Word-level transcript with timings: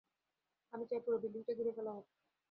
আমি 0.73 0.83
চাই 0.89 0.99
পুরো 1.05 1.17
বিল্ডিংটা 1.17 1.53
ঘিরে 1.53 1.71
ফেলা 1.77 1.91
হোক। 1.93 2.05